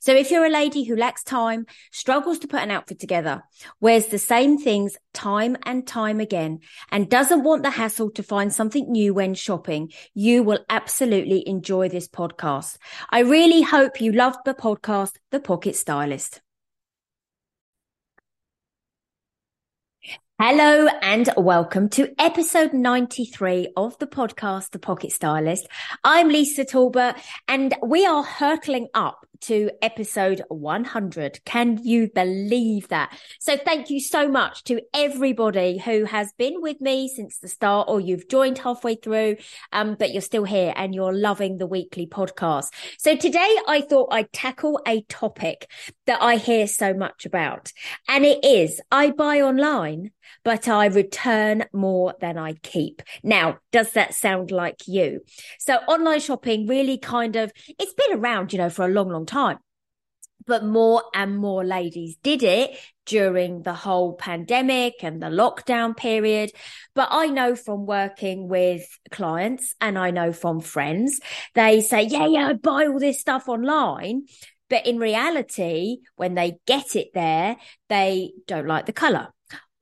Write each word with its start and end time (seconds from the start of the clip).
So 0.00 0.14
if 0.14 0.30
you're 0.30 0.46
a 0.46 0.50
lady 0.50 0.84
who 0.84 0.96
lacks 0.96 1.22
time, 1.22 1.66
struggles 1.90 2.38
to 2.40 2.48
put 2.48 2.60
an 2.60 2.70
outfit 2.70 2.98
together, 2.98 3.42
wears 3.80 4.06
the 4.06 4.18
same 4.18 4.58
things 4.58 4.96
time 5.12 5.56
and 5.64 5.86
time 5.86 6.20
again, 6.20 6.60
and 6.90 7.08
doesn't 7.08 7.44
want 7.44 7.62
the 7.62 7.70
hassle 7.70 8.10
to 8.12 8.22
find 8.22 8.52
something 8.52 8.90
new 8.90 9.14
when 9.14 9.34
shopping, 9.34 9.92
you 10.14 10.42
will 10.42 10.64
absolutely 10.68 11.46
enjoy 11.48 11.88
this 11.88 12.08
podcast. 12.08 12.78
I 13.10 13.20
really 13.20 13.62
hope 13.62 14.00
you 14.00 14.12
loved 14.12 14.40
the 14.44 14.54
podcast, 14.54 15.12
The 15.30 15.40
Pocket 15.40 15.76
Stylist. 15.76 16.40
Hello 20.44 20.88
and 21.02 21.28
welcome 21.36 21.88
to 21.90 22.12
episode 22.18 22.72
93 22.72 23.74
of 23.76 23.96
the 23.98 24.08
podcast, 24.08 24.70
The 24.70 24.80
Pocket 24.80 25.12
Stylist. 25.12 25.68
I'm 26.02 26.30
Lisa 26.30 26.64
Talbot 26.64 27.14
and 27.46 27.72
we 27.80 28.04
are 28.06 28.24
hurtling 28.24 28.88
up 28.92 29.24
to 29.42 29.70
episode 29.82 30.42
100. 30.48 31.40
Can 31.44 31.78
you 31.82 32.08
believe 32.14 32.88
that? 32.88 33.16
So 33.40 33.56
thank 33.56 33.90
you 33.90 34.00
so 34.00 34.28
much 34.28 34.64
to 34.64 34.80
everybody 34.94 35.78
who 35.78 36.04
has 36.04 36.32
been 36.38 36.62
with 36.62 36.80
me 36.80 37.08
since 37.08 37.38
the 37.38 37.48
start 37.48 37.88
or 37.88 38.00
you've 38.00 38.28
joined 38.28 38.58
halfway 38.58 38.94
through, 38.94 39.36
um, 39.72 39.96
but 39.98 40.12
you're 40.12 40.22
still 40.22 40.44
here 40.44 40.72
and 40.76 40.94
you're 40.94 41.12
loving 41.12 41.58
the 41.58 41.66
weekly 41.66 42.06
podcast. 42.06 42.68
So 42.98 43.16
today 43.16 43.56
I 43.66 43.80
thought 43.88 44.12
I'd 44.12 44.32
tackle 44.32 44.80
a 44.86 45.02
topic 45.02 45.68
that 46.06 46.22
I 46.22 46.36
hear 46.36 46.66
so 46.68 46.94
much 46.94 47.26
about. 47.26 47.72
And 48.08 48.24
it 48.24 48.44
is 48.44 48.80
I 48.90 49.10
buy 49.10 49.40
online, 49.40 50.12
but 50.44 50.68
I 50.68 50.86
return 50.86 51.64
more 51.72 52.14
than 52.20 52.38
I 52.38 52.54
keep. 52.54 53.02
Now, 53.22 53.58
does 53.72 53.92
that 53.92 54.14
sound 54.14 54.50
like 54.50 54.86
you? 54.86 55.20
So 55.58 55.74
online 55.88 56.20
shopping 56.20 56.66
really 56.66 56.98
kind 56.98 57.36
of, 57.36 57.52
it's 57.78 57.94
been 57.94 58.18
around, 58.18 58.52
you 58.52 58.58
know, 58.58 58.70
for 58.70 58.84
a 58.84 58.88
long, 58.88 59.08
long 59.08 59.26
time 59.26 59.31
but 60.46 60.64
more 60.64 61.02
and 61.14 61.36
more 61.36 61.64
ladies 61.64 62.16
did 62.22 62.42
it 62.42 62.76
during 63.06 63.62
the 63.62 63.74
whole 63.74 64.14
pandemic 64.14 64.94
and 65.02 65.22
the 65.22 65.26
lockdown 65.26 65.96
period. 65.96 66.50
But 66.94 67.08
I 67.10 67.26
know 67.26 67.54
from 67.56 67.86
working 67.86 68.48
with 68.48 68.86
clients 69.10 69.74
and 69.80 69.98
I 69.98 70.10
know 70.10 70.32
from 70.32 70.60
friends, 70.60 71.20
they 71.54 71.80
say, 71.80 72.02
yeah, 72.02 72.26
yeah, 72.26 72.48
I 72.48 72.52
buy 72.54 72.86
all 72.86 72.98
this 72.98 73.20
stuff 73.20 73.48
online. 73.48 74.26
But 74.68 74.86
in 74.86 74.98
reality, 74.98 75.98
when 76.16 76.34
they 76.34 76.58
get 76.66 76.96
it 76.96 77.08
there, 77.14 77.56
they 77.88 78.32
don't 78.46 78.66
like 78.66 78.86
the 78.86 78.92
color 78.92 79.28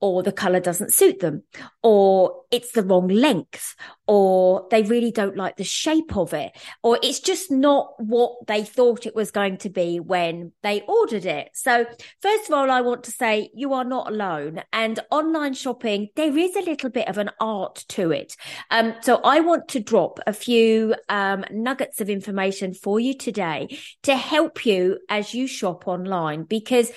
or 0.00 0.22
the 0.22 0.32
color 0.32 0.60
doesn't 0.60 0.94
suit 0.94 1.20
them, 1.20 1.42
or 1.82 2.42
it's 2.50 2.72
the 2.72 2.82
wrong 2.82 3.08
length, 3.08 3.74
or 4.06 4.66
they 4.70 4.82
really 4.82 5.12
don't 5.12 5.36
like 5.36 5.56
the 5.56 5.64
shape 5.64 6.16
of 6.16 6.32
it, 6.32 6.52
or 6.82 6.98
it's 7.02 7.20
just 7.20 7.50
not 7.50 7.92
what 7.98 8.46
they 8.46 8.64
thought 8.64 9.06
it 9.06 9.14
was 9.14 9.30
going 9.30 9.58
to 9.58 9.68
be 9.68 10.00
when 10.00 10.52
they 10.62 10.80
ordered 10.88 11.26
it. 11.26 11.50
So, 11.54 11.84
first 12.22 12.48
of 12.48 12.54
all, 12.54 12.70
I 12.70 12.80
want 12.80 13.04
to 13.04 13.12
say 13.12 13.50
you 13.54 13.74
are 13.74 13.84
not 13.84 14.10
alone. 14.10 14.62
And 14.72 14.98
online 15.10 15.54
shopping, 15.54 16.08
there 16.16 16.36
is 16.36 16.56
a 16.56 16.62
little 16.62 16.90
bit 16.90 17.08
of 17.08 17.18
an 17.18 17.30
art 17.38 17.84
to 17.90 18.10
it. 18.10 18.36
Um, 18.70 18.94
so, 19.02 19.20
I 19.22 19.40
want 19.40 19.68
to 19.68 19.80
drop 19.80 20.18
a 20.26 20.32
few 20.32 20.94
um, 21.08 21.44
nuggets 21.50 22.00
of 22.00 22.08
information 22.08 22.74
for 22.74 22.98
you 22.98 23.16
today 23.16 23.78
to 24.04 24.16
help 24.16 24.64
you 24.64 24.98
as 25.08 25.34
you 25.34 25.46
shop 25.46 25.86
online 25.86 26.44
because 26.44 26.90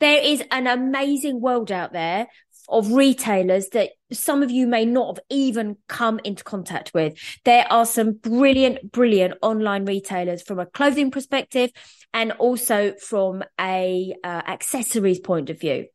there 0.00 0.20
is 0.22 0.42
an 0.50 0.66
amazing 0.66 1.40
world 1.40 1.70
out 1.70 1.92
there 1.92 2.26
of 2.68 2.92
retailers 2.92 3.68
that 3.70 3.90
some 4.12 4.42
of 4.42 4.50
you 4.50 4.66
may 4.66 4.84
not 4.84 5.16
have 5.16 5.24
even 5.30 5.76
come 5.88 6.20
into 6.24 6.44
contact 6.44 6.92
with. 6.94 7.18
There 7.44 7.66
are 7.70 7.86
some 7.86 8.12
brilliant, 8.12 8.92
brilliant 8.92 9.34
online 9.42 9.84
retailers 9.84 10.42
from 10.42 10.58
a 10.58 10.66
clothing 10.66 11.10
perspective 11.10 11.70
and 12.12 12.32
also 12.32 12.94
from 12.94 13.42
a 13.60 14.14
uh, 14.22 14.42
accessories 14.46 15.20
point 15.20 15.50
of 15.50 15.60
view. 15.60 15.86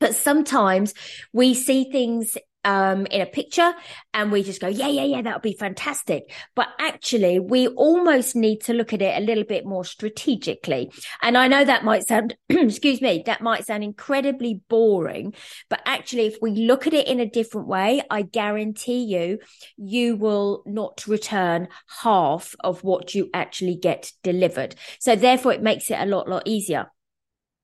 But 0.00 0.16
sometimes 0.16 0.94
we 1.32 1.54
see 1.54 1.90
things 1.90 2.36
um, 2.64 3.06
in 3.06 3.20
a 3.20 3.26
picture 3.26 3.72
and 4.14 4.30
we 4.30 4.42
just 4.42 4.60
go, 4.60 4.68
yeah, 4.68 4.88
yeah, 4.88 5.04
yeah, 5.04 5.22
that'll 5.22 5.40
be 5.40 5.56
fantastic. 5.58 6.32
But 6.54 6.68
actually, 6.78 7.38
we 7.38 7.68
almost 7.68 8.36
need 8.36 8.60
to 8.62 8.72
look 8.72 8.92
at 8.92 9.02
it 9.02 9.20
a 9.20 9.24
little 9.24 9.44
bit 9.44 9.64
more 9.64 9.84
strategically. 9.84 10.90
And 11.22 11.36
I 11.36 11.48
know 11.48 11.64
that 11.64 11.84
might 11.84 12.06
sound, 12.06 12.36
excuse 12.48 13.00
me, 13.00 13.22
that 13.26 13.40
might 13.40 13.66
sound 13.66 13.84
incredibly 13.84 14.60
boring, 14.68 15.34
but 15.68 15.80
actually, 15.86 16.26
if 16.26 16.36
we 16.40 16.52
look 16.52 16.86
at 16.86 16.94
it 16.94 17.06
in 17.06 17.20
a 17.20 17.28
different 17.28 17.68
way, 17.68 18.02
I 18.10 18.22
guarantee 18.22 19.04
you, 19.04 19.38
you 19.76 20.16
will 20.16 20.62
not 20.66 21.06
return 21.06 21.68
half 22.02 22.54
of 22.60 22.84
what 22.84 23.14
you 23.14 23.30
actually 23.34 23.76
get 23.76 24.12
delivered. 24.22 24.74
So 25.00 25.16
therefore, 25.16 25.52
it 25.52 25.62
makes 25.62 25.90
it 25.90 25.98
a 25.98 26.06
lot, 26.06 26.28
lot 26.28 26.42
easier. 26.46 26.90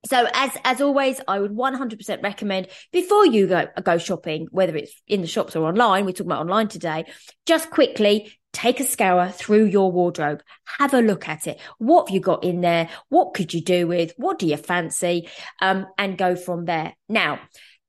So 0.07 0.29
as 0.33 0.53
as 0.65 0.81
always, 0.81 1.21
I 1.27 1.41
would 1.41 1.53
100% 1.53 2.23
recommend 2.23 2.69
before 2.93 3.27
you 3.27 3.47
go 3.47 3.67
go 3.83 3.99
shopping, 3.99 4.47
whether 4.51 4.77
it's 4.77 4.93
in 5.09 5.23
the 5.23 5.27
shops 5.27 5.57
or 5.57 5.67
online. 5.67 6.05
We're 6.05 6.13
talking 6.13 6.27
about 6.27 6.43
online 6.43 6.69
today. 6.69 7.07
Just 7.47 7.71
quickly 7.71 8.33
take 8.53 8.81
a 8.81 8.85
scour 8.85 9.29
through 9.29 9.67
your 9.67 9.91
wardrobe. 9.91 10.43
Have 10.79 10.95
a 10.95 11.01
look 11.01 11.29
at 11.29 11.47
it. 11.47 11.61
What 11.79 12.09
have 12.09 12.15
you 12.15 12.21
got 12.21 12.45
in 12.45 12.61
there? 12.61 12.89
What 13.09 13.35
could 13.35 13.53
you 13.53 13.61
do 13.61 13.87
with? 13.87 14.13
What 14.17 14.39
do 14.39 14.47
you 14.47 14.57
fancy? 14.57 15.29
Um, 15.61 15.87
and 15.99 16.17
go 16.17 16.37
from 16.37 16.65
there. 16.65 16.95
Now, 17.09 17.41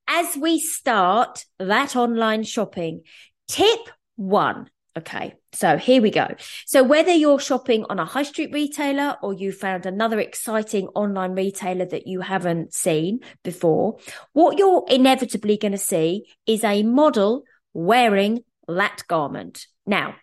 as 0.08 0.36
we 0.36 0.59
start 0.59 1.46
that 1.59 1.96
online 1.96 2.44
shopping, 2.44 3.03
tip 3.47 3.80
one 4.16 4.70
Okay, 4.99 5.35
so 5.53 5.77
here 5.77 6.01
we 6.01 6.11
go. 6.11 6.27
So 6.65 6.83
whether 6.83 7.13
you're 7.13 7.39
shopping 7.39 7.85
on 7.89 7.99
a 7.99 8.05
high 8.05 8.23
street 8.23 8.51
retailer 8.51 9.15
or 9.21 9.33
you 9.33 9.53
found 9.53 9.85
another 9.85 10.19
exciting 10.19 10.87
online 10.89 11.35
retailer 11.35 11.85
that 11.85 12.05
you 12.05 12.19
haven't 12.19 12.73
seen 12.73 13.19
before, 13.41 13.97
what 14.33 14.57
you're 14.57 14.83
inevitably 14.89 15.55
going 15.55 15.71
to 15.71 15.77
see 15.77 16.25
is 16.45 16.65
a 16.65 16.83
model 16.83 17.43
wearing 17.73 18.43
that 18.67 19.03
garment. 19.07 19.67
Now, 19.85 20.15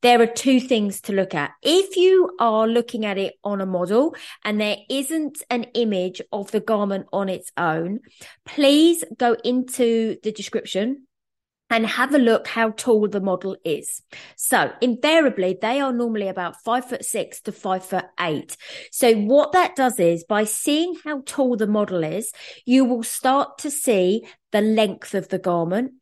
there 0.00 0.22
are 0.22 0.26
two 0.26 0.60
things 0.60 1.00
to 1.02 1.12
look 1.12 1.34
at. 1.34 1.50
If 1.60 1.96
you 1.96 2.36
are 2.38 2.68
looking 2.68 3.04
at 3.04 3.18
it 3.18 3.34
on 3.42 3.60
a 3.60 3.66
model 3.66 4.14
and 4.44 4.60
there 4.60 4.76
isn't 4.88 5.42
an 5.50 5.64
image 5.74 6.22
of 6.30 6.52
the 6.52 6.60
garment 6.60 7.06
on 7.12 7.28
its 7.28 7.50
own, 7.56 7.98
please 8.46 9.02
go 9.18 9.36
into 9.44 10.18
the 10.22 10.30
description 10.30 11.08
and 11.70 11.86
have 11.86 12.12
a 12.14 12.18
look 12.18 12.48
how 12.48 12.70
tall 12.70 13.08
the 13.08 13.20
model 13.20 13.56
is. 13.64 14.02
So 14.36 14.72
invariably, 14.80 15.56
they 15.60 15.80
are 15.80 15.92
normally 15.92 16.28
about 16.28 16.60
five 16.62 16.88
foot 16.88 17.04
six 17.04 17.40
to 17.42 17.52
five 17.52 17.84
foot 17.84 18.06
eight. 18.18 18.56
So 18.90 19.14
what 19.14 19.52
that 19.52 19.76
does 19.76 19.98
is 20.00 20.24
by 20.24 20.44
seeing 20.44 20.96
how 21.04 21.22
tall 21.24 21.56
the 21.56 21.66
model 21.68 22.02
is, 22.02 22.32
you 22.66 22.84
will 22.84 23.04
start 23.04 23.58
to 23.58 23.70
see 23.70 24.26
the 24.52 24.60
length 24.60 25.14
of 25.14 25.28
the 25.28 25.38
garment 25.38 25.92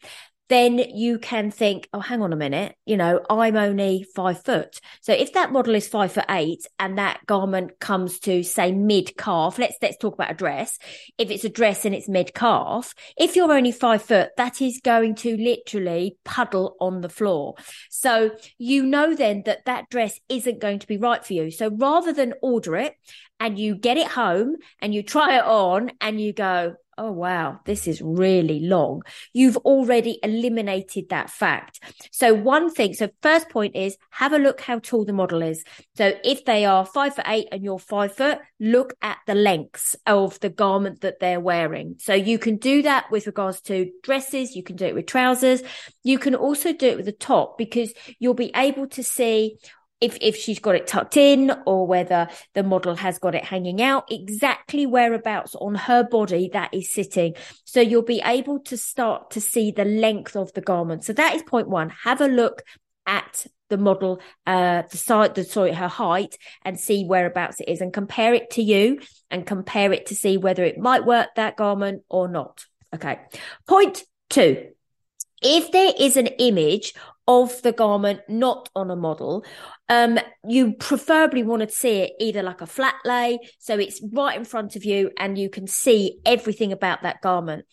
then 0.49 0.79
you 0.79 1.19
can 1.19 1.51
think, 1.51 1.89
oh, 1.93 2.01
hang 2.01 2.23
on 2.23 2.33
a 2.33 2.37
minute, 2.37 2.75
you 2.87 2.97
know, 2.97 3.25
I'm 3.29 3.57
only 3.57 4.07
five 4.15 4.43
foot. 4.43 4.81
So 5.01 5.13
if 5.13 5.35
that 5.35 5.53
model 5.53 5.75
is 5.75 5.87
five 5.89 6.13
foot 6.13 6.25
eight 6.29 6.67
and 6.79 6.99
that 6.99 7.27
garment 7.27 7.79
comes 7.81 8.19
to 8.21 8.43
say 8.43 8.73
mid 8.73 9.17
calf, 9.17 9.59
let's 9.59 9.77
let's 9.83 9.99
talk 9.99 10.15
about 10.15 10.31
a 10.31 10.35
dress. 10.35 10.79
If 11.19 11.31
it's 11.31 11.45
a 11.45 11.51
dress 11.51 11.85
and 11.85 11.95
it's 11.95 12.09
mid 12.09 12.35
calf, 12.35 12.95
if 13.17 13.37
you're 13.37 13.53
only 13.53 13.73
five 13.73 14.03
foot, 14.03 14.31
that 14.37 14.63
is 14.63 14.81
going 14.83 15.17
to 15.17 15.37
literally 15.37 16.17
puddle 16.25 16.77
on 16.81 17.01
the 17.03 17.09
floor. 17.09 17.55
So 17.91 18.31
you 18.57 18.87
know 18.87 19.15
then 19.15 19.43
that 19.45 19.67
that 19.67 19.91
dress 19.91 20.19
isn't 20.29 20.61
going 20.61 20.79
to 20.81 20.87
be 20.87 20.97
right 20.97 21.25
for 21.25 21.35
you. 21.35 21.51
So 21.51 21.71
rather 21.71 22.13
than 22.13 22.35
order 22.43 22.77
it 22.77 22.95
and 23.41 23.59
you 23.59 23.75
get 23.75 23.97
it 23.97 24.09
home 24.09 24.57
and 24.81 24.95
you 24.95 25.03
try 25.03 25.37
it 25.37 25.45
on 25.45 25.93
and 26.01 26.21
you 26.21 26.33
go, 26.33 26.77
oh 26.99 27.13
wow, 27.13 27.61
this 27.65 27.87
is 27.87 28.03
really 28.03 28.61
long. 28.61 29.03
You've 29.33 29.57
already 29.59 30.19
eliminated 30.23 31.09
that 31.09 31.31
fact. 31.31 31.81
So 32.11 32.35
one 32.35 32.71
thing, 32.71 32.93
so 32.95 33.09
first 33.23 33.49
point 33.49 33.77
is 33.77 33.97
have 34.11 34.33
a 34.33 34.39
look 34.39 34.61
how 34.61 34.81
tall 34.81 35.05
the 35.05 35.13
model 35.13 35.41
is. 35.41 35.65
So 35.97 36.13
if 36.25 36.45
they 36.45 36.67
are 36.67 36.85
five 36.85 37.15
foot 37.15 37.25
eight 37.29 37.49
and 37.53 37.63
you're 37.63 37.79
five 37.79 38.15
foot, 38.15 38.41
look 38.61 38.95
at 39.01 39.19
the 39.27 39.35
lengths 39.35 39.97
of 40.07 40.39
the 40.41 40.51
garment 40.51 41.01
that 41.03 41.21
they're 41.21 41.41
wearing. 41.41 41.97
So 41.99 42.15
you 42.15 42.39
can 42.39 42.57
do 42.57 42.83
that 42.83 43.11
with 43.11 43.27
regards 43.27 43.61
to 43.63 43.91
dresses. 44.03 44.57
You 44.57 44.63
can 44.63 44.77
do 44.77 44.87
it 44.87 44.95
with 44.95 45.07
trousers. 45.07 45.63
You 46.03 46.19
can 46.19 46.35
also 46.35 46.73
do 46.73 46.89
it 46.89 46.97
with 46.97 47.07
the 47.07 47.13
top 47.13 47.57
because 47.57 47.93
you'll 48.19 48.35
be 48.35 48.51
able 48.55 48.89
to 48.89 49.03
see 49.03 49.59
if 50.01 50.17
if 50.21 50.37
she's 50.37 50.59
got 50.59 50.75
it 50.75 50.87
tucked 50.87 51.17
in 51.17 51.53
or 51.67 51.87
whether 51.87 52.29
the 52.55 52.63
model 52.63 52.95
has 52.95 53.19
got 53.19 53.35
it 53.35 53.45
hanging 53.45 53.83
out 53.83 54.11
exactly 54.11 54.87
whereabouts 54.87 55.55
on 55.57 55.75
her 55.75 56.05
body 56.05 56.51
that 56.53 56.73
is 56.73 56.93
sitting. 56.93 57.35
So 57.65 57.81
you'll 57.81 58.03
be 58.03 58.23
able 58.25 58.61
to 58.61 58.77
start 58.77 59.33
to 59.33 59.41
see 59.41 59.71
the 59.71 59.85
length 59.85 60.37
of 60.37 60.53
the 60.53 60.61
garment. 60.61 61.05
So 61.05 61.13
that 61.15 61.35
is 61.35 61.43
point 61.43 61.69
1 61.69 61.91
have 62.05 62.21
a 62.21 62.29
look 62.29 62.63
at 63.07 63.47
the 63.71 63.79
model 63.79 64.21
uh 64.47 64.83
the 64.91 64.97
side 64.97 65.35
the 65.35 65.45
sorry 65.45 65.73
her 65.73 65.89
height 65.89 66.39
and 66.63 66.79
see 66.79 67.05
whereabouts 67.05 67.61
it 67.61 67.69
is 67.69 67.81
and 67.81 67.93
compare 67.93 68.35
it 68.35 68.51
to 68.51 68.63
you 68.63 69.01
and 69.31 69.47
compare 69.47 69.93
it 69.93 70.07
to 70.07 70.15
see 70.15 70.37
whether 70.37 70.65
it 70.65 70.79
might 70.79 71.05
work 71.05 71.29
that 71.37 71.57
garment 71.57 72.03
or 72.09 72.29
not. 72.29 72.65
Okay. 72.95 73.19
Point 73.67 74.05
2 74.31 74.69
if 75.43 75.71
there 75.71 75.93
is 75.99 76.17
an 76.17 76.27
image 76.27 76.95
of 77.29 77.63
the 77.63 77.73
garment 77.73 78.21
not 78.29 78.69
on 78.75 78.91
a 78.91 78.97
model 78.97 79.45
um, 79.91 80.19
you 80.47 80.75
preferably 80.75 81.43
want 81.43 81.63
to 81.63 81.71
see 81.71 82.01
it 82.01 82.13
either 82.21 82.43
like 82.43 82.61
a 82.61 82.67
flat 82.67 82.97
lay, 83.05 83.39
so 83.59 83.79
it's 83.79 84.03
right 84.13 84.37
in 84.37 84.45
front 84.45 84.77
of 84.77 84.85
you 84.85 85.11
and 85.17 85.39
you 85.39 85.49
can 85.49 85.67
see 85.67 86.21
everything 86.27 86.73
about 86.73 87.03
that 87.03 87.23
garment. 87.23 87.65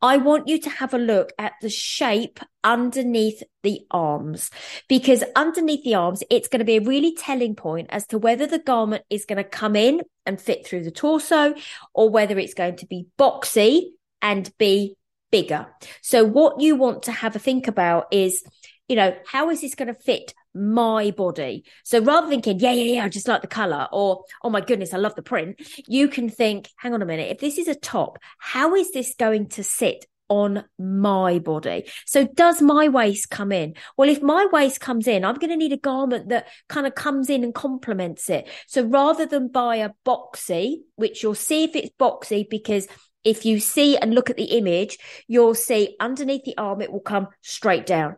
I 0.00 0.18
want 0.18 0.46
you 0.46 0.60
to 0.60 0.70
have 0.70 0.94
a 0.94 0.98
look 0.98 1.32
at 1.36 1.54
the 1.60 1.68
shape 1.68 2.38
underneath 2.62 3.42
the 3.64 3.80
arms 3.90 4.50
because 4.88 5.24
underneath 5.34 5.82
the 5.82 5.96
arms, 5.96 6.22
it's 6.30 6.48
going 6.48 6.60
to 6.60 6.64
be 6.64 6.76
a 6.76 6.80
really 6.80 7.16
telling 7.16 7.56
point 7.56 7.88
as 7.90 8.06
to 8.08 8.18
whether 8.18 8.46
the 8.46 8.60
garment 8.60 9.02
is 9.10 9.24
going 9.24 9.42
to 9.42 9.44
come 9.44 9.74
in 9.74 10.02
and 10.24 10.40
fit 10.40 10.64
through 10.64 10.84
the 10.84 10.92
torso 10.92 11.54
or 11.92 12.08
whether 12.08 12.38
it's 12.38 12.54
going 12.54 12.76
to 12.76 12.86
be 12.86 13.08
boxy 13.18 13.86
and 14.22 14.52
be 14.58 14.94
bigger. 15.32 15.66
So 16.02 16.22
what 16.22 16.60
you 16.60 16.76
want 16.76 17.04
to 17.04 17.12
have 17.12 17.34
a 17.34 17.40
think 17.40 17.66
about 17.66 18.06
is, 18.12 18.44
you 18.88 18.96
know, 18.96 19.16
how 19.26 19.50
is 19.50 19.60
this 19.60 19.74
going 19.74 19.92
to 19.92 20.00
fit 20.00 20.34
my 20.54 21.10
body. 21.10 21.64
So 21.82 22.00
rather 22.00 22.28
than 22.28 22.40
thinking, 22.40 22.60
yeah, 22.60 22.72
yeah, 22.72 22.94
yeah, 22.94 23.04
I 23.04 23.08
just 23.08 23.26
like 23.26 23.42
the 23.42 23.48
color, 23.48 23.88
or 23.92 24.24
oh 24.42 24.50
my 24.50 24.60
goodness, 24.60 24.94
I 24.94 24.98
love 24.98 25.16
the 25.16 25.22
print, 25.22 25.60
you 25.88 26.08
can 26.08 26.30
think, 26.30 26.68
hang 26.76 26.94
on 26.94 27.02
a 27.02 27.06
minute, 27.06 27.30
if 27.30 27.40
this 27.40 27.58
is 27.58 27.66
a 27.66 27.74
top, 27.74 28.18
how 28.38 28.74
is 28.76 28.92
this 28.92 29.14
going 29.18 29.48
to 29.50 29.64
sit 29.64 30.06
on 30.30 30.64
my 30.78 31.38
body. 31.38 31.84
So 32.06 32.26
does 32.26 32.62
my 32.62 32.88
waist 32.88 33.28
come 33.28 33.52
in? 33.52 33.74
Well, 33.98 34.08
if 34.08 34.22
my 34.22 34.46
waist 34.50 34.80
comes 34.80 35.06
in, 35.06 35.22
I'm 35.22 35.34
going 35.34 35.50
to 35.50 35.56
need 35.56 35.72
a 35.72 35.76
garment 35.76 36.30
that 36.30 36.48
kind 36.66 36.86
of 36.86 36.94
comes 36.94 37.28
in 37.28 37.44
and 37.44 37.54
complements 37.54 38.30
it. 38.30 38.48
So 38.66 38.82
rather 38.82 39.26
than 39.26 39.48
buy 39.48 39.76
a 39.76 39.90
boxy, 40.06 40.76
which 40.96 41.22
you'll 41.22 41.34
see 41.34 41.64
if 41.64 41.76
it's 41.76 41.90
boxy 42.00 42.48
because 42.48 42.88
if 43.22 43.44
you 43.44 43.58
see 43.58 43.96
and 43.96 44.14
look 44.14 44.30
at 44.30 44.36
the 44.36 44.44
image, 44.44 44.98
you'll 45.26 45.54
see 45.54 45.96
underneath 45.98 46.44
the 46.44 46.56
arm, 46.58 46.80
it 46.82 46.92
will 46.92 47.00
come 47.00 47.28
straight 47.42 47.86
down. 47.86 48.16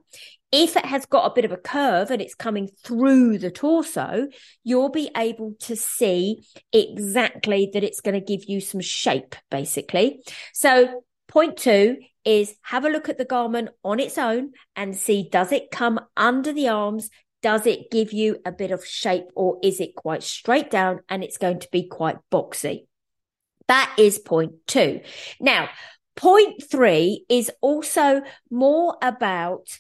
If 0.52 0.76
it 0.76 0.87
has 0.87 1.06
got 1.06 1.31
a 1.31 1.34
bit 1.34 1.44
of 1.44 1.52
a 1.52 1.56
curve 1.56 2.10
and 2.10 2.22
it's 2.22 2.34
coming 2.34 2.69
through 2.84 3.38
the 3.38 3.50
torso, 3.50 4.28
you'll 4.62 4.90
be 4.90 5.10
able 5.16 5.54
to 5.60 5.76
see 5.76 6.46
exactly 6.72 7.70
that 7.72 7.82
it's 7.82 8.00
going 8.00 8.19
to 8.19 8.25
give 8.25 8.48
you 8.48 8.60
some 8.60 8.81
shape, 8.81 9.34
basically. 9.50 10.22
So, 10.52 11.02
point 11.26 11.56
two 11.56 11.96
is 12.25 12.54
have 12.62 12.84
a 12.84 12.90
look 12.90 13.08
at 13.08 13.19
the 13.19 13.25
garment 13.25 13.70
on 13.84 14.00
its 14.00 14.19
own 14.19 14.52
and 14.75 14.96
see 14.96 15.28
does 15.31 15.52
it 15.52 15.70
come 15.70 16.00
under 16.16 16.52
the 16.52 16.69
arms? 16.69 17.10
Does 17.42 17.66
it 17.66 17.90
give 17.90 18.12
you 18.12 18.38
a 18.44 18.52
bit 18.52 18.70
of 18.70 18.84
shape 18.84 19.26
or 19.34 19.58
is 19.62 19.81
it 19.81 19.94
quite 19.94 20.22
straight 20.22 20.70
down 20.70 21.00
and 21.08 21.22
it's 21.22 21.38
going 21.38 21.60
to 21.60 21.69
be 21.70 21.87
quite 21.87 22.16
boxy? 22.32 22.87
That 23.69 23.94
is 23.99 24.19
point 24.19 24.52
two. 24.66 25.00
Now, 25.40 25.69
point 26.16 26.62
three 26.69 27.25
is 27.28 27.50
also 27.60 28.22
more 28.50 28.96
about 29.02 29.78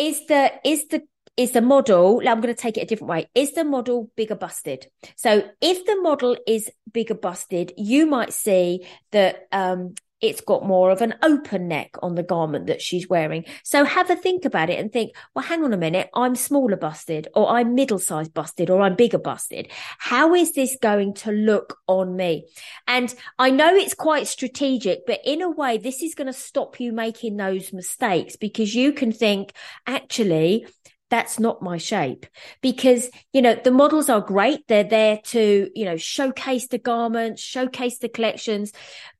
is 0.00 0.26
the 0.26 0.52
is 0.64 0.88
the 0.88 1.02
is 1.36 1.52
the 1.52 1.60
model 1.60 2.20
Now 2.20 2.32
i'm 2.32 2.40
going 2.40 2.54
to 2.54 2.60
take 2.60 2.76
it 2.76 2.82
a 2.82 2.86
different 2.86 3.10
way. 3.10 3.28
Is 3.34 3.52
the 3.52 3.64
model 3.64 4.10
bigger 4.16 4.34
busted? 4.34 4.86
So 5.14 5.44
if 5.60 5.84
the 5.86 6.00
model 6.00 6.36
is 6.46 6.70
bigger 6.90 7.14
busted 7.14 7.72
you 7.76 8.06
might 8.06 8.32
see 8.32 8.86
that 9.12 9.46
um, 9.52 9.94
it's 10.20 10.40
got 10.40 10.66
more 10.66 10.90
of 10.90 11.00
an 11.00 11.14
open 11.22 11.68
neck 11.68 11.96
on 12.02 12.14
the 12.14 12.22
garment 12.22 12.66
that 12.66 12.82
she's 12.82 13.08
wearing. 13.08 13.44
So 13.62 13.84
have 13.84 14.10
a 14.10 14.16
think 14.16 14.44
about 14.44 14.70
it 14.70 14.78
and 14.78 14.92
think, 14.92 15.14
well, 15.34 15.44
hang 15.44 15.64
on 15.64 15.72
a 15.72 15.78
minute, 15.78 16.10
I'm 16.14 16.36
smaller 16.36 16.76
busted, 16.76 17.28
or 17.34 17.48
I'm 17.48 17.74
middle 17.74 17.98
sized 17.98 18.34
busted, 18.34 18.70
or 18.70 18.82
I'm 18.82 18.96
bigger 18.96 19.18
busted. 19.18 19.68
How 19.98 20.34
is 20.34 20.52
this 20.52 20.76
going 20.80 21.14
to 21.14 21.32
look 21.32 21.78
on 21.86 22.16
me? 22.16 22.46
And 22.86 23.14
I 23.38 23.50
know 23.50 23.74
it's 23.74 23.94
quite 23.94 24.26
strategic, 24.26 25.06
but 25.06 25.20
in 25.24 25.42
a 25.42 25.50
way, 25.50 25.78
this 25.78 26.02
is 26.02 26.14
going 26.14 26.26
to 26.26 26.32
stop 26.32 26.80
you 26.80 26.92
making 26.92 27.36
those 27.36 27.72
mistakes 27.72 28.36
because 28.36 28.74
you 28.74 28.92
can 28.92 29.12
think, 29.12 29.52
actually, 29.86 30.66
that's 31.10 31.38
not 31.38 31.62
my 31.62 31.76
shape. 31.76 32.26
Because 32.60 33.10
you 33.32 33.42
know 33.42 33.54
the 33.54 33.70
models 33.70 34.08
are 34.08 34.20
great. 34.20 34.66
They're 34.68 34.84
there 34.84 35.20
to 35.26 35.70
you 35.74 35.84
know 35.84 35.96
showcase 35.96 36.68
the 36.68 36.78
garments 36.78 37.42
showcase 37.42 37.98
the 37.98 38.08
collections 38.08 38.72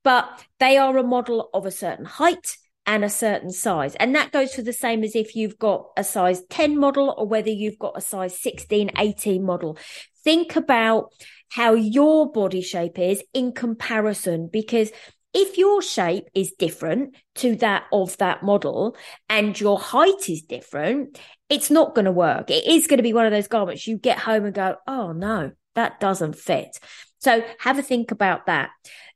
but 0.03 0.43
they 0.59 0.77
are 0.77 0.97
a 0.97 1.03
model 1.03 1.49
of 1.53 1.65
a 1.65 1.71
certain 1.71 2.05
height 2.05 2.57
and 2.85 3.03
a 3.03 3.09
certain 3.09 3.51
size. 3.51 3.95
And 3.95 4.15
that 4.15 4.31
goes 4.31 4.55
for 4.55 4.61
the 4.61 4.73
same 4.73 5.03
as 5.03 5.15
if 5.15 5.35
you've 5.35 5.59
got 5.59 5.87
a 5.97 6.03
size 6.03 6.41
10 6.49 6.79
model 6.79 7.13
or 7.17 7.27
whether 7.27 7.49
you've 7.49 7.79
got 7.79 7.97
a 7.97 8.01
size 8.01 8.39
16 8.39 8.91
18 8.97 9.43
model. 9.43 9.77
Think 10.23 10.55
about 10.55 11.11
how 11.49 11.73
your 11.73 12.31
body 12.31 12.61
shape 12.61 12.97
is 12.97 13.23
in 13.33 13.51
comparison 13.51 14.49
because 14.51 14.91
if 15.33 15.57
your 15.57 15.81
shape 15.81 16.25
is 16.33 16.53
different 16.57 17.15
to 17.35 17.55
that 17.57 17.85
of 17.91 18.17
that 18.17 18.43
model 18.43 18.97
and 19.29 19.59
your 19.59 19.79
height 19.79 20.29
is 20.29 20.41
different, 20.41 21.19
it's 21.49 21.71
not 21.71 21.95
going 21.95 22.05
to 22.05 22.11
work. 22.11 22.49
It 22.51 22.67
is 22.67 22.87
going 22.87 22.97
to 22.97 23.03
be 23.03 23.13
one 23.13 23.25
of 23.25 23.31
those 23.31 23.47
garments 23.47 23.87
you 23.87 23.97
get 23.97 24.19
home 24.19 24.45
and 24.45 24.53
go, 24.53 24.75
oh 24.87 25.11
no, 25.13 25.51
that 25.75 25.99
doesn't 25.99 26.35
fit. 26.35 26.79
So 27.19 27.43
have 27.59 27.79
a 27.79 27.83
think 27.83 28.11
about 28.11 28.47
that. 28.47 28.71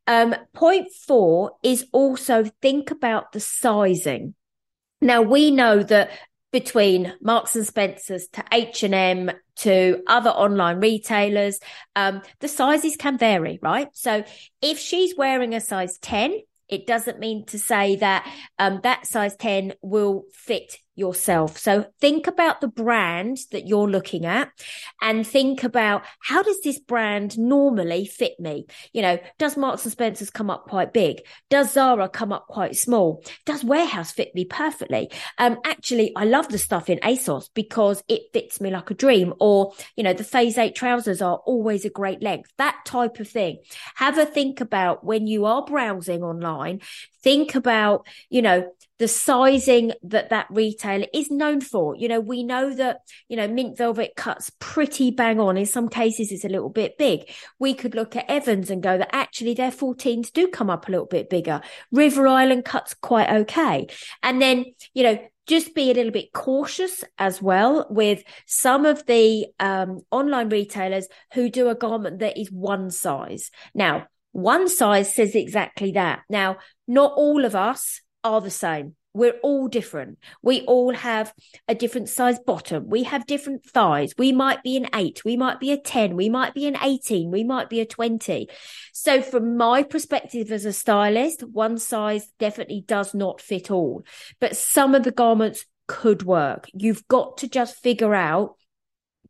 Um, 0.07 0.35
point 0.53 0.88
four 1.07 1.53
is 1.63 1.85
also 1.91 2.45
think 2.61 2.91
about 2.91 3.31
the 3.31 3.39
sizing. 3.39 4.35
Now 5.01 5.21
we 5.21 5.51
know 5.51 5.83
that 5.83 6.11
between 6.51 7.13
Marks 7.21 7.56
and 7.56 7.68
Spencers 7.68 8.27
to 8.33 8.44
H&M 8.51 9.31
to 9.57 10.02
other 10.07 10.30
online 10.30 10.80
retailers, 10.80 11.60
um, 11.96 12.22
the 12.40 12.48
sizes 12.48 12.96
can 12.98 13.18
vary, 13.18 13.60
right? 13.62 13.88
So 13.94 14.24
if 14.62 14.80
she's 14.80 15.16
wearing 15.16 15.54
a 15.54 15.62
size 15.62 15.98
10, 16.00 16.40
it 16.68 16.88
doesn't 16.88 17.19
mean 17.19 17.46
to 17.46 17.60
say 17.60 17.98
that 17.98 18.31
um, 18.57 18.80
that 18.84 19.06
size 19.06 19.36
10 19.36 19.74
will 19.81 20.25
fit 20.34 20.78
yourself. 20.95 21.57
So 21.57 21.86
think 22.00 22.27
about 22.27 22.62
the 22.62 22.68
brand 22.68 23.38
that 23.51 23.68
you're 23.68 23.89
looking 23.89 24.25
at 24.25 24.50
and 25.01 25.27
think 25.27 25.63
about 25.63 26.03
how 26.21 26.42
does 26.42 26.62
this 26.62 26.80
brand 26.80 27.38
normally 27.38 28.06
fit 28.06 28.40
me? 28.40 28.66
You 28.94 29.02
know, 29.02 29.19
does 29.37 29.57
Marks 29.57 29.83
and 29.83 29.92
Spencer's 29.92 30.30
come 30.30 30.49
up 30.49 30.66
quite 30.68 30.94
big? 30.94 31.21
Does 31.49 31.73
Zara 31.73 32.09
come 32.09 32.31
up 32.31 32.47
quite 32.47 32.75
small? 32.75 33.23
Does 33.45 33.64
Warehouse 33.64 34.11
fit 34.11 34.33
me 34.33 34.45
perfectly? 34.45 35.11
Um, 35.37 35.57
actually, 35.66 36.14
I 36.16 36.25
love 36.25 36.49
the 36.49 36.57
stuff 36.57 36.90
in 36.90 36.99
ASOS 36.99 37.49
because 37.54 38.04
it 38.07 38.23
fits 38.33 38.61
me 38.61 38.71
like 38.71 38.90
a 38.90 38.95
dream 38.95 39.33
or, 39.40 39.73
you 39.95 40.04
know, 40.04 40.14
the 40.14 40.23
phase 40.23 40.57
eight 40.57 40.75
trousers 40.75 41.21
are 41.21 41.37
always 41.45 41.85
a 41.85 41.90
great 41.90 42.21
length, 42.21 42.52
that 42.57 42.78
type 42.85 43.19
of 43.19 43.28
thing. 43.28 43.59
Have 43.95 44.18
a 44.18 44.25
think 44.25 44.61
about 44.61 45.04
when 45.04 45.28
you 45.28 45.45
are 45.45 45.66
browsing 45.66 46.23
online, 46.23 46.81
think 47.21 47.56
about, 47.56 48.07
you 48.30 48.42
know, 48.42 48.71
the 48.97 49.07
sizing 49.07 49.92
that 50.04 50.30
that 50.30 50.47
retailer 50.49 51.07
is 51.14 51.30
known 51.30 51.61
for. 51.61 51.95
You 51.95 52.07
know, 52.07 52.19
we 52.19 52.44
know 52.44 52.73
that, 52.73 52.99
you 53.28 53.35
know, 53.35 53.47
mint 53.47 53.78
velvet 53.78 54.14
cuts 54.16 54.52
pretty 54.59 55.11
bang 55.11 55.40
on. 55.40 55.57
In 55.57 55.66
some 55.66 55.90
cases, 55.90 56.31
it's 56.31 56.45
a 56.45 56.49
little 56.49 56.69
bit 56.69 56.97
big. 56.97 57.30
We 57.59 57.73
could 57.73 57.95
look 57.95 58.16
at 58.16 58.30
Evans 58.30 58.69
and 58.69 58.81
go 58.81 58.97
that 58.97 59.14
actually 59.14 59.54
their 59.54 59.71
14s 59.71 60.31
do 60.31 60.47
come 60.47 60.69
up 60.69 60.87
a 60.87 60.92
little 60.92 61.07
bit 61.07 61.30
bigger. 61.30 61.61
River 61.92 62.28
Island 62.28 62.66
cuts 62.66 62.94
quite 62.94 63.30
okay. 63.30 63.87
And 64.23 64.42
then, 64.42 64.66
you 64.94 65.04
know, 65.04 65.19
just 65.47 65.75
be 65.75 65.92
a 65.92 65.94
little 65.94 66.11
bit 66.11 66.33
cautious 66.33 67.04
as 67.18 67.42
well 67.42 67.85
with 67.90 68.23
some 68.47 68.85
of 68.85 69.06
the 69.06 69.45
um, 69.59 70.02
online 70.09 70.49
retailers 70.49 71.07
who 71.33 71.49
do 71.49 71.69
a 71.69 71.75
garment 71.75 72.19
that 72.19 72.40
is 72.40 72.52
one 72.52 72.90
size. 72.90 73.52
Now, 73.73 74.07
one 74.31 74.68
size 74.68 75.14
says 75.14 75.35
exactly 75.35 75.92
that. 75.94 76.23
Now, 76.30 76.57
not 76.87 77.14
all 77.16 77.45
of 77.45 77.56
us 77.56 78.02
are 78.25 78.41
the 78.41 78.49
same. 78.49 78.95
We're 79.13 79.39
all 79.44 79.69
different. 79.69 80.17
We 80.41 80.63
all 80.63 80.94
have 80.94 81.33
a 81.69 81.75
different 81.75 82.09
size 82.09 82.37
bottom. 82.37 82.89
We 82.89 83.03
have 83.03 83.25
different 83.25 83.63
thighs. 83.63 84.13
We 84.17 84.33
might 84.33 84.61
be 84.61 84.75
an 84.75 84.89
eight. 84.94 85.23
We 85.23 85.37
might 85.37 85.61
be 85.61 85.71
a 85.71 85.77
10. 85.77 86.17
We 86.17 86.27
might 86.27 86.53
be 86.53 86.67
an 86.67 86.75
18. 86.81 87.31
We 87.31 87.45
might 87.45 87.69
be 87.69 87.79
a 87.79 87.85
20. 87.85 88.49
So 88.91 89.21
from 89.21 89.55
my 89.55 89.83
perspective 89.83 90.51
as 90.51 90.65
a 90.65 90.73
stylist, 90.73 91.44
one 91.44 91.77
size 91.77 92.29
definitely 92.39 92.83
does 92.85 93.13
not 93.13 93.39
fit 93.39 93.71
all, 93.71 94.03
but 94.41 94.57
some 94.57 94.94
of 94.94 95.03
the 95.03 95.11
garments 95.11 95.65
could 95.87 96.23
work. 96.23 96.67
You've 96.73 97.07
got 97.07 97.37
to 97.37 97.47
just 97.47 97.81
figure 97.81 98.13
out 98.13 98.55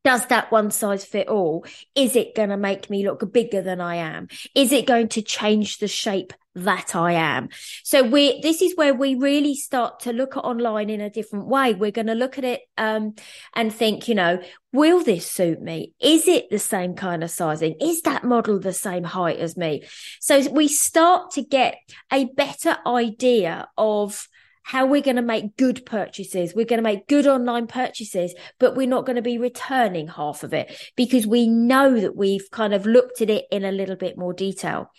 does 0.05 0.25
that 0.27 0.51
one 0.51 0.71
size 0.71 1.03
fit 1.03 1.27
all? 1.27 1.65
Is 1.95 2.15
it 2.15 2.35
going 2.35 2.49
to 2.49 2.57
make 2.57 2.89
me 2.89 3.05
look 3.05 3.33
bigger 3.33 3.61
than 3.61 3.81
I 3.81 3.95
am? 3.95 4.29
Is 4.53 4.71
it 4.71 4.85
going 4.85 5.09
to 5.09 5.21
change 5.21 5.79
the 5.79 5.89
shape 5.89 6.31
that 6.55 6.95
I 6.95 7.13
am. 7.13 7.49
So 7.83 8.01
we 8.01 8.39
this 8.39 8.61
is 8.61 8.75
where 8.75 8.93
we 8.93 9.15
really 9.15 9.55
start 9.55 9.99
to 10.01 10.13
look 10.13 10.37
at 10.37 10.41
online 10.41 10.89
in 10.89 11.01
a 11.01 11.09
different 11.09 11.47
way. 11.47 11.73
We're 11.73 11.91
going 11.91 12.07
to 12.07 12.15
look 12.15 12.37
at 12.37 12.45
it 12.45 12.61
um, 12.77 13.15
and 13.53 13.73
think, 13.73 14.07
you 14.07 14.15
know, 14.15 14.41
will 14.71 15.03
this 15.03 15.29
suit 15.29 15.61
me? 15.61 15.93
Is 15.99 16.27
it 16.27 16.49
the 16.49 16.59
same 16.59 16.95
kind 16.95 17.23
of 17.23 17.29
sizing? 17.29 17.75
Is 17.81 18.01
that 18.03 18.23
model 18.23 18.59
the 18.59 18.73
same 18.73 19.03
height 19.03 19.39
as 19.39 19.57
me? 19.57 19.83
So 20.21 20.49
we 20.49 20.69
start 20.69 21.31
to 21.31 21.43
get 21.43 21.75
a 22.11 22.25
better 22.25 22.77
idea 22.87 23.67
of 23.77 24.27
how 24.65 24.87
we're 24.87 25.01
going 25.01 25.15
to 25.15 25.21
make 25.21 25.55
good 25.57 25.85
purchases. 25.85 26.55
We're 26.55 26.65
going 26.65 26.79
to 26.79 26.83
make 26.83 27.07
good 27.07 27.27
online 27.27 27.67
purchases, 27.67 28.33
but 28.59 28.75
we're 28.75 28.87
not 28.87 29.05
going 29.05 29.15
to 29.15 29.21
be 29.21 29.37
returning 29.37 30.07
half 30.07 30.43
of 30.43 30.55
it 30.55 30.75
because 30.95 31.27
we 31.27 31.47
know 31.47 31.99
that 31.99 32.15
we've 32.15 32.49
kind 32.49 32.73
of 32.73 32.87
looked 32.87 33.21
at 33.21 33.29
it 33.29 33.45
in 33.51 33.63
a 33.63 33.71
little 33.71 33.95
bit 33.95 34.17
more 34.17 34.33
detail. 34.33 34.91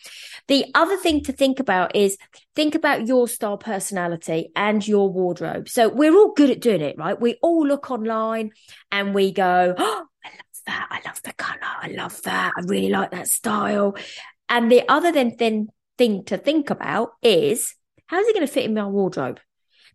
The 0.47 0.67
other 0.77 0.97
thing 0.97 1.25
to 1.25 1.33
think 1.33 1.59
about 1.59 1.97
is 1.97 2.17
think 2.55 2.77
about 2.77 3.09
your 3.09 3.27
style 3.27 3.59
personality 3.59 4.53
and 4.55 4.87
your 4.87 5.13
wardrobe. 5.13 5.69
So 5.69 5.89
we're 5.89 6.15
all 6.15 6.33
good 6.33 6.51
at 6.51 6.61
doing 6.61 6.81
it, 6.81 6.97
right? 6.97 7.21
We 7.21 7.37
all 7.43 7.67
look 7.67 7.91
online 7.91 8.53
and 8.93 9.17
we 9.17 9.33
go, 9.33 9.75
Oh, 9.77 10.07
I 10.25 10.29
love 10.29 10.61
that. 10.67 10.87
I 10.91 11.01
love 11.05 11.23
the 11.23 11.33
color. 11.33 11.59
I 11.63 11.89
love 11.89 12.23
that. 12.23 12.53
I 12.57 12.61
really 12.67 12.91
like 12.91 13.11
that 13.11 13.27
style. 13.27 13.97
And 14.49 14.71
the 14.71 14.89
other 14.89 15.11
than 15.11 15.35
thing, 15.37 15.71
thing 15.99 16.23
to 16.27 16.39
think 16.39 16.71
about 16.71 17.15
is 17.21 17.75
how's 18.07 18.29
it 18.29 18.35
going 18.35 18.47
to 18.47 18.53
fit 18.53 18.67
in 18.67 18.75
my 18.75 18.87
wardrobe? 18.87 19.41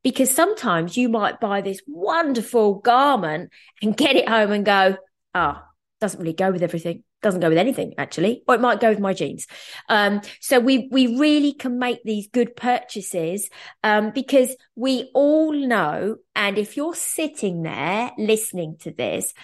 Because 0.03 0.31
sometimes 0.31 0.97
you 0.97 1.09
might 1.09 1.39
buy 1.39 1.61
this 1.61 1.81
wonderful 1.87 2.75
garment 2.75 3.51
and 3.81 3.95
get 3.95 4.15
it 4.15 4.27
home 4.27 4.51
and 4.51 4.65
go, 4.65 4.97
ah, 5.33 5.63
oh, 5.63 5.67
doesn't 5.99 6.19
really 6.19 6.33
go 6.33 6.51
with 6.51 6.63
everything. 6.63 7.03
Doesn't 7.21 7.41
go 7.41 7.49
with 7.49 7.59
anything 7.59 7.93
actually, 7.99 8.41
or 8.47 8.55
it 8.55 8.61
might 8.61 8.79
go 8.79 8.89
with 8.89 8.99
my 8.99 9.13
jeans. 9.13 9.45
Um, 9.89 10.21
so 10.39 10.59
we 10.59 10.89
we 10.91 11.19
really 11.19 11.53
can 11.53 11.77
make 11.77 12.03
these 12.03 12.27
good 12.27 12.55
purchases 12.55 13.47
um, 13.83 14.09
because 14.09 14.55
we 14.75 15.11
all 15.13 15.53
know. 15.53 16.15
And 16.35 16.57
if 16.57 16.75
you're 16.75 16.95
sitting 16.95 17.61
there 17.61 18.11
listening 18.17 18.77
to 18.79 18.91
this, 18.91 19.35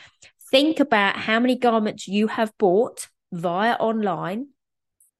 think 0.49 0.79
about 0.79 1.17
how 1.17 1.39
many 1.39 1.55
garments 1.55 2.07
you 2.07 2.25
have 2.25 2.51
bought 2.57 3.09
via 3.31 3.73
online 3.73 4.47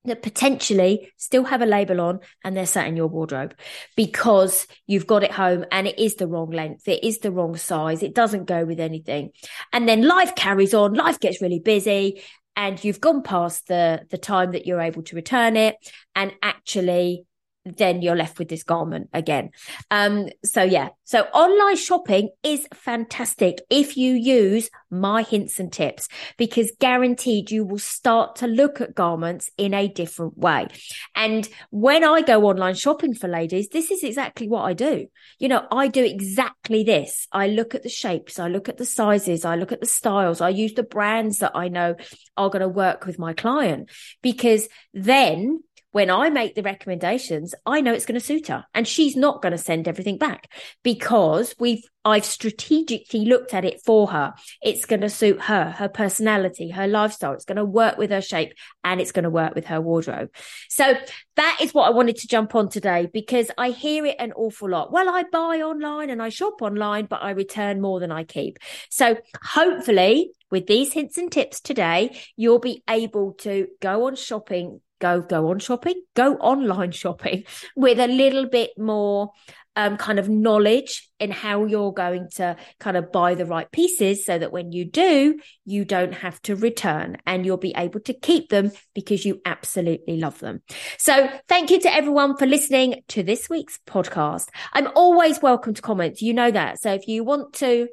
that 0.07 0.23
potentially 0.23 1.11
still 1.17 1.45
have 1.45 1.61
a 1.61 1.65
label 1.65 2.01
on 2.01 2.19
and 2.43 2.57
they're 2.57 2.65
sat 2.65 2.87
in 2.87 2.97
your 2.97 3.07
wardrobe 3.07 3.53
because 3.95 4.67
you've 4.87 5.07
got 5.07 5.23
it 5.23 5.31
home 5.31 5.65
and 5.71 5.87
it 5.87 5.99
is 5.99 6.15
the 6.15 6.27
wrong 6.27 6.49
length. 6.49 6.87
It 6.87 7.03
is 7.03 7.19
the 7.19 7.31
wrong 7.31 7.55
size. 7.55 8.01
It 8.01 8.15
doesn't 8.15 8.45
go 8.45 8.65
with 8.65 8.79
anything. 8.79 9.31
And 9.71 9.87
then 9.87 10.07
life 10.07 10.35
carries 10.35 10.73
on. 10.73 10.93
Life 10.93 11.19
gets 11.19 11.41
really 11.41 11.59
busy 11.59 12.23
and 12.55 12.83
you've 12.83 12.99
gone 12.99 13.21
past 13.21 13.67
the, 13.67 14.01
the 14.09 14.17
time 14.17 14.53
that 14.53 14.65
you're 14.65 14.81
able 14.81 15.03
to 15.03 15.15
return 15.15 15.55
it. 15.55 15.75
And 16.15 16.33
actually 16.41 17.26
then 17.75 18.01
you're 18.01 18.15
left 18.15 18.39
with 18.39 18.49
this 18.49 18.63
garment 18.63 19.09
again. 19.13 19.51
Um, 19.91 20.29
so 20.43 20.63
yeah, 20.63 20.89
so 21.03 21.21
online 21.33 21.77
shopping 21.77 22.29
is 22.43 22.67
fantastic 22.73 23.61
if 23.69 23.97
you 23.97 24.13
use 24.13 24.69
my 24.89 25.23
hints 25.23 25.59
and 25.59 25.71
tips 25.71 26.07
because 26.37 26.71
guaranteed 26.79 27.51
you 27.51 27.65
will 27.65 27.79
start 27.79 28.37
to 28.37 28.47
look 28.47 28.79
at 28.79 28.95
garments 28.95 29.49
in 29.57 29.73
a 29.73 29.87
different 29.87 30.37
way. 30.37 30.67
And 31.15 31.47
when 31.69 32.03
I 32.03 32.21
go 32.21 32.43
online 32.45 32.75
shopping 32.75 33.13
for 33.13 33.27
ladies, 33.27 33.69
this 33.69 33.91
is 33.91 34.03
exactly 34.03 34.47
what 34.47 34.63
I 34.63 34.73
do. 34.73 35.07
You 35.39 35.49
know, 35.49 35.67
I 35.71 35.87
do 35.87 36.03
exactly 36.03 36.83
this. 36.83 37.27
I 37.31 37.47
look 37.47 37.75
at 37.75 37.83
the 37.83 37.89
shapes, 37.89 38.39
I 38.39 38.47
look 38.47 38.69
at 38.69 38.77
the 38.77 38.85
sizes, 38.85 39.45
I 39.45 39.55
look 39.55 39.71
at 39.71 39.81
the 39.81 39.85
styles, 39.87 40.41
I 40.41 40.49
use 40.49 40.73
the 40.73 40.83
brands 40.83 41.39
that 41.39 41.51
I 41.55 41.67
know 41.67 41.95
are 42.35 42.49
going 42.49 42.61
to 42.61 42.69
work 42.69 43.05
with 43.05 43.19
my 43.19 43.33
client 43.33 43.89
because 44.21 44.67
then 44.93 45.63
when 45.91 46.09
I 46.09 46.29
make 46.29 46.55
the 46.55 46.63
recommendations, 46.63 47.55
I 47.65 47.81
know 47.81 47.93
it's 47.93 48.05
going 48.05 48.19
to 48.19 48.25
suit 48.25 48.47
her 48.47 48.65
and 48.73 48.87
she's 48.87 49.15
not 49.15 49.41
going 49.41 49.53
to 49.53 49.57
send 49.57 49.87
everything 49.87 50.17
back 50.17 50.51
because 50.83 51.55
we've, 51.59 51.83
I've 52.03 52.25
strategically 52.25 53.25
looked 53.25 53.53
at 53.53 53.65
it 53.65 53.81
for 53.85 54.07
her. 54.11 54.33
It's 54.61 54.85
going 54.85 55.01
to 55.01 55.09
suit 55.09 55.41
her, 55.41 55.71
her 55.71 55.89
personality, 55.89 56.69
her 56.71 56.87
lifestyle. 56.87 57.33
It's 57.33 57.45
going 57.45 57.57
to 57.57 57.65
work 57.65 57.97
with 57.97 58.11
her 58.11 58.21
shape 58.21 58.53
and 58.83 58.99
it's 58.99 59.11
going 59.11 59.23
to 59.23 59.29
work 59.29 59.55
with 59.55 59.65
her 59.65 59.81
wardrobe. 59.81 60.29
So 60.69 60.97
that 61.35 61.57
is 61.61 61.73
what 61.73 61.87
I 61.87 61.91
wanted 61.91 62.17
to 62.17 62.27
jump 62.27 62.53
on 62.53 62.69
today 62.69 63.07
because 63.11 63.49
I 63.57 63.69
hear 63.69 64.05
it 64.05 64.17
an 64.19 64.33
awful 64.33 64.69
lot. 64.69 64.91
Well, 64.91 65.09
I 65.09 65.23
buy 65.31 65.61
online 65.61 66.09
and 66.09 66.21
I 66.21 66.29
shop 66.29 66.61
online, 66.61 67.05
but 67.05 67.23
I 67.23 67.31
return 67.31 67.81
more 67.81 67.99
than 67.99 68.11
I 68.11 68.23
keep. 68.23 68.59
So 68.89 69.17
hopefully 69.41 70.31
with 70.51 70.67
these 70.67 70.93
hints 70.93 71.17
and 71.17 71.31
tips 71.31 71.59
today, 71.59 72.17
you'll 72.35 72.59
be 72.59 72.83
able 72.89 73.33
to 73.33 73.67
go 73.81 74.07
on 74.07 74.15
shopping 74.15 74.81
go 74.99 75.21
go 75.21 75.49
on 75.49 75.59
shopping, 75.59 76.01
go 76.15 76.35
online 76.35 76.91
shopping 76.91 77.43
with 77.75 77.99
a 77.99 78.07
little 78.07 78.47
bit 78.47 78.71
more 78.77 79.31
um, 79.77 79.95
kind 79.95 80.17
of 80.17 80.27
knowledge 80.27 81.07
in 81.19 81.29
how 81.29 81.65
you're 81.65 81.93
going 81.93 82.27
to 82.35 82.57
kind 82.79 82.97
of 82.97 83.11
buy 83.11 83.35
the 83.35 83.45
right 83.45 83.71
pieces 83.71 84.25
so 84.25 84.37
that 84.37 84.51
when 84.51 84.71
you 84.71 84.83
do, 84.83 85.39
you 85.65 85.85
don't 85.85 86.13
have 86.13 86.41
to 86.41 86.55
return 86.55 87.17
and 87.27 87.45
you'll 87.45 87.57
be 87.57 87.75
able 87.77 87.99
to 87.99 88.13
keep 88.13 88.49
them 88.49 88.71
because 88.95 89.23
you 89.23 89.39
absolutely 89.45 90.17
love 90.17 90.39
them. 90.39 90.63
So 90.97 91.29
thank 91.47 91.69
you 91.69 91.79
to 91.81 91.93
everyone 91.93 92.37
for 92.37 92.47
listening 92.47 93.03
to 93.09 93.21
this 93.21 93.51
week's 93.51 93.79
podcast. 93.85 94.47
I'm 94.73 94.87
always 94.95 95.43
welcome 95.43 95.75
to 95.75 95.81
comments. 95.81 96.23
You 96.23 96.33
know 96.33 96.49
that. 96.49 96.81
So 96.81 96.91
if 96.93 97.07
you 97.07 97.23
want 97.23 97.53
to 97.55 97.87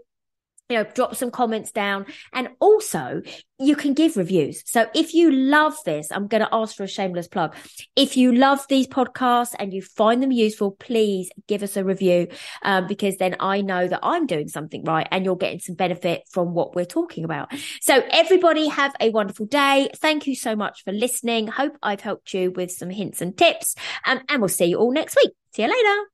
you 0.69 0.79
know, 0.79 0.85
drop 0.95 1.15
some 1.15 1.31
comments 1.31 1.73
down. 1.73 2.07
And 2.33 2.49
also, 2.59 3.21
you 3.59 3.77
can 3.77 3.93
give 3.93 4.17
reviews. 4.17 4.63
So 4.67 4.87
if 4.95 5.13
you 5.13 5.31
love 5.31 5.77
this, 5.85 6.09
I'm 6.11 6.27
going 6.27 6.43
to 6.43 6.49
ask 6.53 6.75
for 6.75 6.85
a 6.85 6.89
shameless 6.89 7.29
plug. 7.29 7.55
If 7.95 8.17
you 8.17 8.33
love 8.33 8.67
these 8.69 8.87
podcasts 8.87 9.55
and 9.59 9.73
you 9.73 9.83
find 9.83 10.23
them 10.23 10.33
useful, 10.33 10.73
please 10.73 11.31
give 11.47 11.63
us 11.63 11.77
a 11.77 11.85
review 11.85 12.29
um, 12.63 12.87
because 12.87 13.17
then 13.19 13.37
I 13.41 13.61
know 13.61 13.87
that 13.87 14.01
I'm 14.03 14.27
doing 14.27 14.49
something 14.49 14.85
right 14.85 15.07
and 15.11 15.25
you're 15.25 15.37
getting 15.37 15.61
some 15.61 15.75
benefit 15.75 16.23
from 16.31 16.55
what 16.55 16.75
we're 16.75 16.85
talking 16.85 17.25
about. 17.25 17.53
So 17.81 18.03
everybody 18.11 18.69
have 18.69 18.95
a 19.01 19.11
wonderful 19.11 19.47
day. 19.47 19.91
Thank 19.97 20.27
you 20.27 20.35
so 20.35 20.57
much 20.57 20.83
for 20.83 20.93
listening. 20.93 21.47
Hope 21.47 21.77
I've 21.83 22.01
helped 22.01 22.33
you 22.33 22.51
with 22.51 22.73
some 22.73 22.91
hints 22.91 23.21
and 23.21 23.37
tips 23.37 23.75
um, 24.07 24.21
and 24.29 24.41
we'll 24.41 24.49
see 24.49 24.67
you 24.67 24.79
all 24.79 24.93
next 24.93 25.17
week. 25.17 25.33
See 25.53 25.63
you 25.63 25.69
later. 25.69 26.14